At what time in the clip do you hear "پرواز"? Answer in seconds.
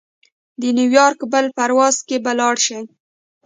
1.57-1.95